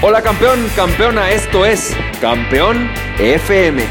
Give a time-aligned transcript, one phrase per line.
[0.00, 3.82] Hola campeón, campeona, esto es Campeón FM,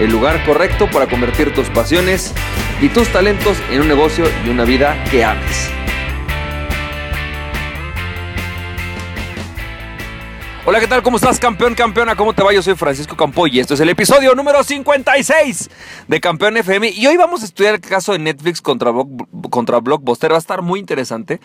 [0.00, 2.32] el lugar correcto para convertir tus pasiones
[2.80, 5.70] y tus talentos en un negocio y una vida que ames.
[10.66, 11.02] Hola, ¿qué tal?
[11.02, 12.16] ¿Cómo estás, campeón, campeona?
[12.16, 12.50] ¿Cómo te va?
[12.50, 15.68] Yo soy Francisco Campoy y esto es el episodio número 56
[16.08, 16.88] de Campeón FM.
[16.88, 18.90] Y hoy vamos a estudiar el caso de Netflix contra,
[19.50, 20.32] contra Blockbuster.
[20.32, 21.38] Va a estar muy interesante.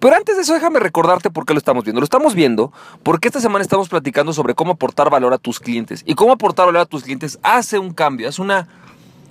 [0.00, 2.00] Pero antes de eso, déjame recordarte por qué lo estamos viendo.
[2.00, 2.72] Lo estamos viendo
[3.04, 6.02] porque esta semana estamos platicando sobre cómo aportar valor a tus clientes.
[6.04, 8.66] Y cómo aportar valor a tus clientes hace un cambio, hace una,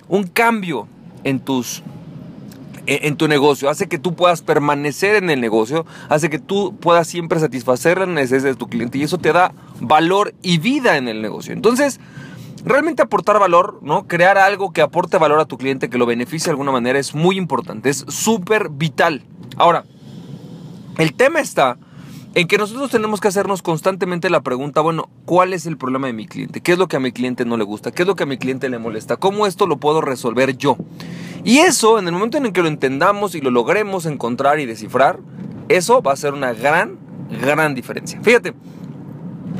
[0.08, 0.88] un cambio
[1.24, 1.82] en tus
[2.86, 7.08] en tu negocio, hace que tú puedas permanecer en el negocio, hace que tú puedas
[7.08, 11.08] siempre satisfacer las necesidades de tu cliente y eso te da valor y vida en
[11.08, 11.52] el negocio.
[11.52, 12.00] Entonces,
[12.64, 14.06] realmente aportar valor, ¿no?
[14.06, 17.14] Crear algo que aporte valor a tu cliente, que lo beneficie de alguna manera, es
[17.14, 19.22] muy importante, es súper vital.
[19.56, 19.84] Ahora,
[20.98, 21.78] el tema está
[22.36, 26.12] en que nosotros tenemos que hacernos constantemente la pregunta, bueno, ¿cuál es el problema de
[26.12, 26.60] mi cliente?
[26.60, 27.92] ¿Qué es lo que a mi cliente no le gusta?
[27.92, 29.16] ¿Qué es lo que a mi cliente le molesta?
[29.16, 30.76] ¿Cómo esto lo puedo resolver yo?
[31.44, 34.66] Y eso, en el momento en el que lo entendamos y lo logremos encontrar y
[34.66, 35.18] descifrar,
[35.70, 36.98] eso va a ser una gran,
[37.40, 38.20] gran diferencia.
[38.20, 38.52] Fíjate,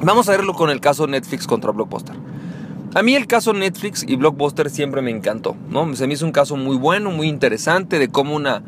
[0.02, 2.14] vamos a verlo con el caso Netflix contra Blockbuster.
[2.94, 5.96] A mí el caso Netflix y Blockbuster siempre me encantó, ¿no?
[5.96, 8.62] Se me hizo un caso muy bueno, muy interesante de cómo una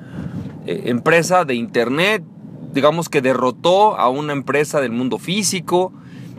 [0.64, 2.24] eh, empresa de internet
[2.72, 5.92] digamos que derrotó a una empresa del mundo físico.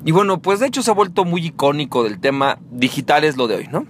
[0.06, 3.48] Y bueno, pues de hecho se ha vuelto muy icónico del tema digital es lo
[3.48, 3.86] de hoy, ¿no?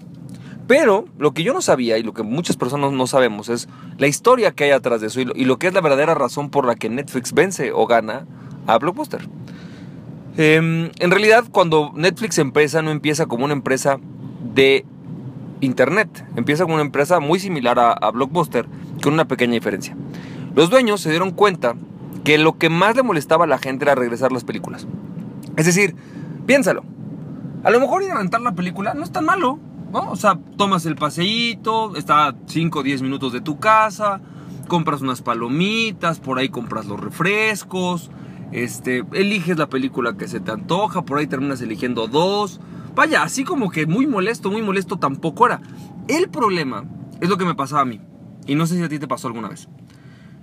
[0.67, 3.67] Pero lo que yo no sabía y lo que muchas personas no sabemos es
[3.97, 6.65] la historia que hay atrás de eso y lo, que es la verdadera razón por
[6.65, 8.27] la que Netflix vence o gana
[8.67, 9.27] a Blockbuster.
[10.37, 13.99] Em, en realidad, cuando Netflix empieza, no empieza como una empresa
[14.53, 14.85] de
[15.59, 18.67] Internet, empieza como una empresa muy similar a, a Blockbuster,
[19.01, 19.97] con una pequeña diferencia.
[20.55, 21.75] Los dueños se dieron cuenta
[22.23, 24.87] que lo que más le molestaba a la gente era regresar las películas.
[25.57, 25.95] Es decir,
[26.45, 26.83] piénsalo.
[27.63, 29.59] A lo mejor ir a rentar la película no es tan malo,
[29.91, 30.11] ¿no?
[30.11, 34.21] O sea, tomas el paseíto, está a 5 o 10 minutos de tu casa,
[34.67, 38.09] compras unas palomitas, por ahí compras los refrescos,
[38.51, 42.61] este, eliges la película que se te antoja, por ahí terminas eligiendo dos.
[42.95, 45.61] Vaya, así como que muy molesto, muy molesto tampoco era.
[46.07, 46.85] El problema
[47.19, 48.01] es lo que me pasaba a mí.
[48.47, 49.67] Y no sé si a ti te pasó alguna vez.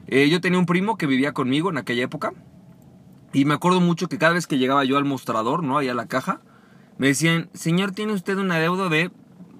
[0.08, 2.32] Eh, yo tenía un primo que vivía conmigo en aquella época.
[3.32, 5.78] Y me acuerdo mucho que cada vez que llegaba yo al mostrador, ¿no?
[5.78, 6.40] Ahí a la caja,
[6.98, 9.10] me decían, señor, tiene usted una deuda de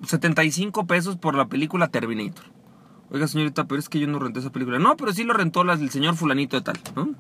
[0.05, 2.45] 75 pesos por la película Terminator.
[3.11, 4.79] Oiga, señorita, pero es que yo no renté esa película.
[4.79, 7.11] No, pero sí lo rentó la, el señor fulanito de tal, ¿no?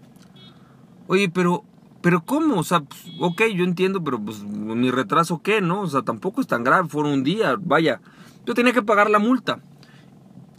[1.06, 1.64] Oye, pero,
[2.00, 2.58] pero ¿cómo?
[2.58, 5.82] O sea, pues, ok, yo entiendo, pero pues mi retraso, ¿qué, no?
[5.82, 8.00] O sea, tampoco es tan grave, fue un día, vaya.
[8.44, 9.60] Yo tenía que pagar la multa.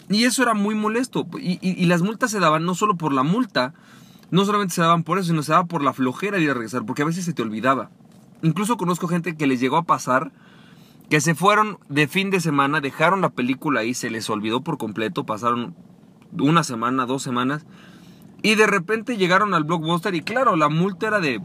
[0.10, 1.28] Y eso era muy molesto.
[1.40, 3.74] Y, las multas se daban no solo por la multa,
[4.32, 6.54] no solamente se daban por eso, sino se daba por la flojera de ir a
[6.54, 7.90] regresar, porque a veces se te olvidaba.
[8.42, 10.32] Incluso conozco gente que les llegó a pasar
[11.10, 14.78] que se fueron de fin de semana, dejaron la película ahí, se les olvidó por
[14.78, 15.74] completo, pasaron
[16.38, 17.66] una semana, dos semanas,
[18.44, 21.42] y de repente llegaron al blockbuster y claro, la multa era de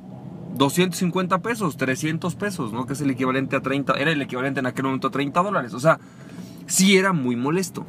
[0.56, 2.86] 250 pesos, 300 pesos, ¿no?
[2.86, 5.74] Que es el equivalente a 30, era el equivalente en aquel momento a 30 dólares.
[5.74, 5.98] O sea,
[6.66, 7.86] sí era muy molesto.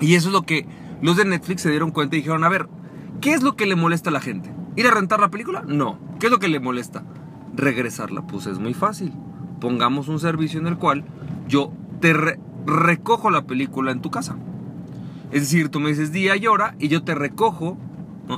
[0.00, 0.66] Y eso es lo que
[1.02, 2.68] los de Netflix se dieron cuenta y dijeron, a ver,
[3.20, 4.52] ¿qué es lo que le molesta a la gente?
[4.76, 5.62] ¿Ir a rentar la película?
[5.66, 5.98] No.
[6.18, 7.04] ¿Qué es lo que le molesta?
[7.54, 8.26] Regresarla.
[8.26, 9.12] Pues es muy fácil.
[9.60, 11.04] Pongamos un servicio en el cual
[11.48, 12.14] yo te
[12.66, 14.36] recojo la película en tu casa.
[15.32, 17.76] Es decir, tú me dices día y hora y yo te recojo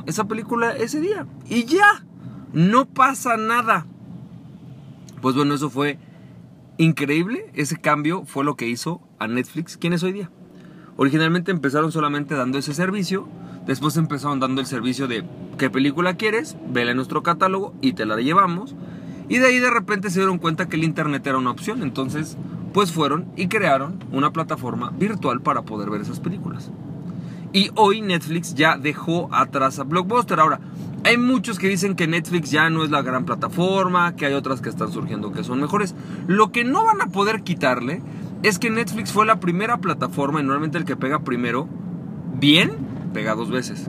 [0.06, 1.26] esa película ese día.
[1.48, 2.04] Y ya.
[2.52, 3.86] No pasa nada.
[5.22, 5.98] Pues bueno, eso fue
[6.76, 7.50] increíble.
[7.54, 9.76] Ese cambio fue lo que hizo a Netflix.
[9.76, 10.30] ¿Quién es hoy día?
[11.02, 13.26] Originalmente empezaron solamente dando ese servicio,
[13.66, 15.24] después empezaron dando el servicio de
[15.58, 18.76] qué película quieres, vela en nuestro catálogo y te la llevamos.
[19.28, 22.36] Y de ahí de repente se dieron cuenta que el internet era una opción, entonces
[22.72, 26.70] pues fueron y crearon una plataforma virtual para poder ver esas películas.
[27.52, 30.38] Y hoy Netflix ya dejó atrás a Blockbuster.
[30.38, 30.60] Ahora,
[31.02, 34.60] hay muchos que dicen que Netflix ya no es la gran plataforma, que hay otras
[34.60, 35.96] que están surgiendo que son mejores.
[36.28, 38.02] Lo que no van a poder quitarle
[38.42, 41.68] es que Netflix fue la primera plataforma y normalmente el que pega primero,
[42.38, 42.72] bien,
[43.12, 43.88] pega dos veces.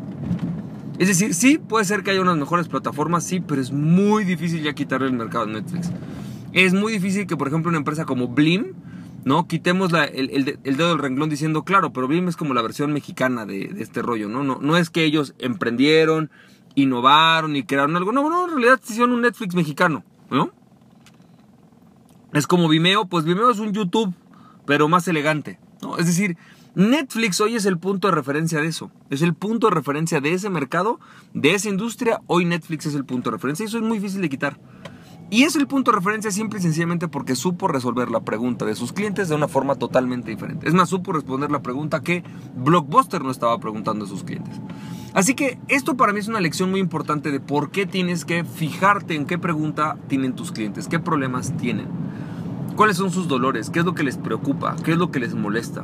[1.00, 4.62] Es decir, sí, puede ser que haya unas mejores plataformas, sí, pero es muy difícil
[4.62, 5.92] ya quitarle el mercado a Netflix.
[6.54, 8.74] Es muy difícil que, por ejemplo, una empresa como Blim,
[9.26, 9.48] ¿no?
[9.48, 13.74] Quitemos el, dedo del renglón diciendo, claro, pero Blim es como la versión mexicana de,
[13.80, 14.44] este rollo, ¿no?
[14.44, 14.60] ¿no?
[14.62, 16.30] No es que ellos emprendieron,
[16.76, 18.12] innovaron y crearon algo.
[18.12, 20.52] No, no, en realidad hicieron un Netflix mexicano, ¿no?
[22.34, 24.14] Es como Vimeo, pues Vimeo es un YouTube
[24.66, 25.60] pero más elegante.
[25.98, 26.38] Es decir,
[26.76, 28.92] Netflix hoy es el punto de referencia de eso.
[29.10, 31.00] Es el punto de referencia de ese mercado,
[31.34, 32.22] de esa industria.
[32.28, 34.60] Hoy Netflix es el punto de referencia y eso es muy difícil de quitar.
[35.30, 38.76] Y es el punto de referencia simple y sencillamente porque supo resolver la pregunta de
[38.76, 40.68] sus clientes de una forma totalmente diferente.
[40.68, 42.24] Es más, supo responder la pregunta que
[42.56, 44.62] Blockbuster no estaba preguntando a sus clientes.
[45.14, 48.44] Así que esto para mí es una lección muy importante de por qué tienes que
[48.44, 51.88] fijarte en qué pregunta tienen tus clientes, qué problemas tienen,
[52.76, 55.36] cuáles son sus dolores, qué es lo que les preocupa, qué es lo que les
[55.36, 55.84] molesta.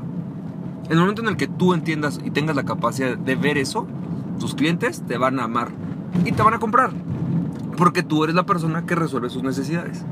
[0.86, 3.88] En el momento en el que tú entiendas y tengas la capacidad de ver eso,
[4.40, 5.70] tus clientes te van a amar
[6.26, 6.92] y te van a comprar.
[7.78, 10.04] Porque tú eres la persona que resuelve sus necesidades.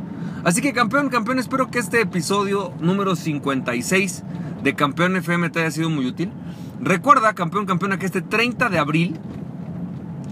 [0.44, 4.24] Así que campeón, campeón, espero que este episodio número 56
[4.64, 6.32] de Campeón FM te haya sido muy útil.
[6.80, 9.20] Recuerda, campeón, campeona, que este 30 de abril,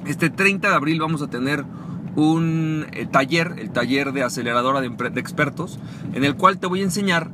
[0.05, 1.65] este 30 de abril vamos a tener
[2.15, 5.79] un eh, taller, el taller de aceleradora de, expertos,
[6.13, 7.31] en el cual te voy a enseñar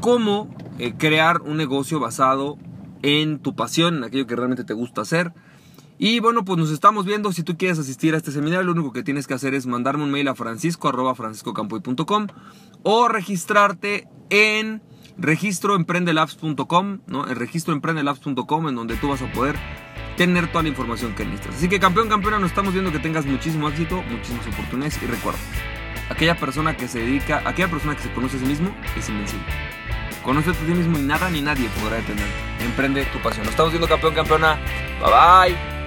[0.00, 0.48] cómo
[0.78, 2.58] eh, crear un negocio basado
[3.02, 5.32] en tu pasión, en aquello que realmente te gusta hacer
[6.02, 7.30] y bueno, pues nos estamos viendo.
[7.30, 10.02] Si tú quieres asistir a este seminario, lo único que tienes que hacer es mandarme
[10.02, 11.14] un mail a francisco arroba
[12.82, 14.80] o registrarte en
[15.18, 17.26] registroemprendelabs.com, ¿no?
[17.26, 19.56] El registroemprendelabs.com en donde tú vas a poder
[20.20, 21.56] tener toda la información que necesitas.
[21.56, 25.38] Así que campeón, campeona, nos estamos viendo que tengas muchísimo éxito, muchísimas oportunidades y recuerda,
[26.10, 29.46] aquella persona que se dedica, aquella persona que se conoce a sí mismo es invencible.
[30.22, 32.34] Conoce a ti mismo y nada ni nadie podrá detenerte.
[32.60, 33.44] Emprende tu pasión.
[33.44, 34.58] Nos estamos viendo campeón, campeona.
[35.00, 35.79] Bye bye.